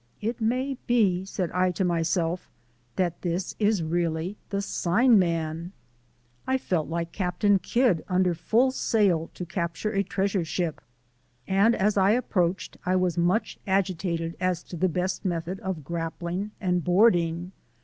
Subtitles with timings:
[0.19, 2.49] "It may be," said I to myself,
[2.95, 5.73] "that this is really the sign man!"
[6.47, 10.81] I felt like Captain Kidd under full sail to capture a treasure ship;
[11.47, 16.49] and as I approached I was much agitated as to the best method of grappling
[16.59, 17.51] and boarding.